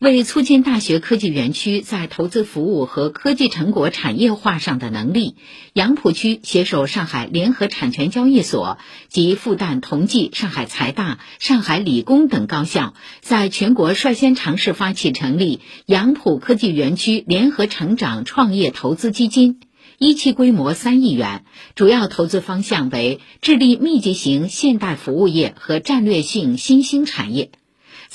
[0.00, 5.36] 为促进大学科技园区在投资服务和科技成果产业化上的能力，
[5.72, 8.78] 杨浦区携手上海联合产权交易所
[9.08, 19.60] 及复旦、同济、上海财大、上海理工等高校，在全国率先尝试发起成立杨浦科技园区联合成长创业投资基金，
[19.98, 21.44] 一期规模三亿元，
[21.76, 27.52] 主要投资方向为智力密集型现代服务业和战略性新兴产业。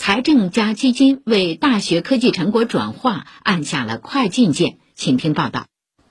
[0.02, 5.66] 财政加基金为大学科技成果转化按下了快进键，请听报道。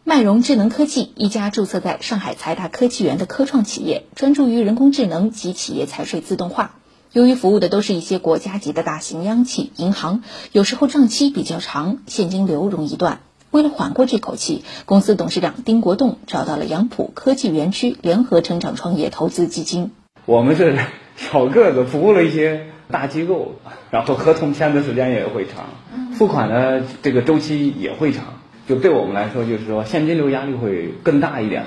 [0.05, 6.75] 麦融智能科技一家注册在上海财大科技园的科创企业，专注于人工智能及企业财税自动化。
[7.12, 13.20] 由于服务的都是一些国家级的大型央企、银行，有时候账期比较长，现金流容易断。
[13.51, 19.93] 为了缓过这口气，公司董事长丁国栋找到了杨浦科技园区联合成长创业投资基金。
[20.27, 20.79] 我们是
[21.17, 22.67] 小个子，服务了一些。
[22.91, 23.56] 大机构，
[23.91, 25.66] 然后合同签的时间也会长，
[26.15, 28.24] 付款的这个周期也会长，
[28.66, 31.67] 就对我们来说，就是说现金流压力会更大一点，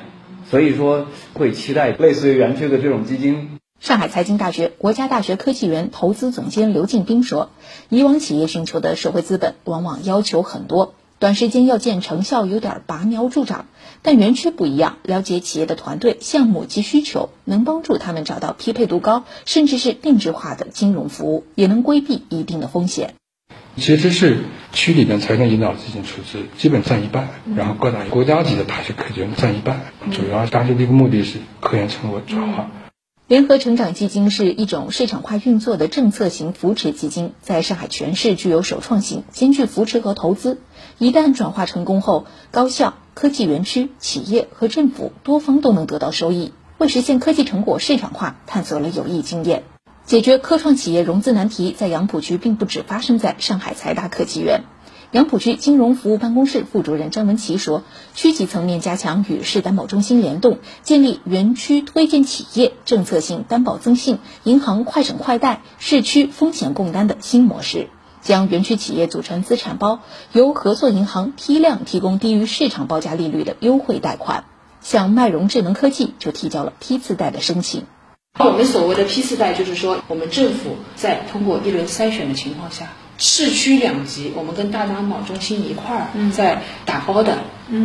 [0.50, 3.60] 所以说会期待类似于园区的这种基金。
[3.80, 7.50] 上海财经大学国家大学科技园投资总监刘进兵说
[7.90, 13.68] ：“以往企业寻求的社会资本往往要求很多。”短时间要见成效有点拔苗助长，
[14.02, 23.14] 但园区不一样，了解企业的团队、项目及需求，能帮助他们找到匹配度高，甚至是定制化的金融服务，也能规避一定的风险。
[23.78, 24.40] 其实是
[24.74, 29.80] 区里面财政引导资金出资基本占一半，然后各大国家级的大学科技园占一半，
[30.12, 32.72] 主要达成的一个目的是科研成果转化。
[33.32, 40.60] 联合成长基金是一种市场化运作的政策型扶持基金，在上海全市具有首创性，兼具扶持和投资。
[40.98, 49.64] 一旦转化成功后，高校、科技园区、企业和政府多方都能得到收益，为实现科技成果市场化探索了有益经验。
[50.04, 54.64] 解决科创企业融资难题，在杨浦区并不只发生在上海财大科技园。
[55.12, 57.84] 杨浦区金融服务办公室副主任张文琪说
[58.16, 67.90] ：“区级层面加强与市担保中心联动，建立园区推荐企业、政策性担保增信、银行快审快贷、市区风险共担的新模式，
[68.22, 70.00] 将园区企业组成资产包，
[70.32, 74.46] 由合作银行批量提供低于市场报价利率的优惠贷款。
[74.80, 77.84] 像迈融智能科技就提交了批次贷的申请。
[78.40, 82.88] 我们所谓的批次贷，就是说我们政府在通过一轮筛选的情况下。”
[83.24, 87.38] 市区两级，我们跟大担保中心一块儿在打包的，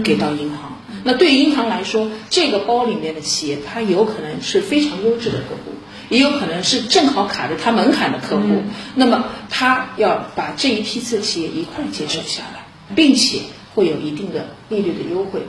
[0.03, 0.73] 给到银行。
[1.05, 5.73] 那对于银行来说，这个包里面的企业，它有可能是非常优质的客户，
[6.09, 8.63] 也有可能是正好卡着它门槛的客户。
[8.95, 12.65] 那么，它要把这一批次企业一块儿接手下来，
[12.95, 13.41] 并且
[13.75, 15.43] 会有一定的利率的优惠。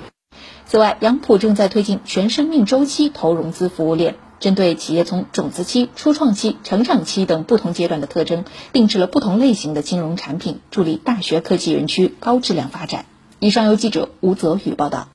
[0.66, 4.16] 此外，杨浦正在推进全生命周期投融资服务链。
[4.40, 13.06] 针对企业从种子期、初创期、成长期等不同阶段的特征，定制了不同类型的金融产品，助力大学科技园区高质量发展。
[13.40, 15.10] 以上由记者吴泽宇报道。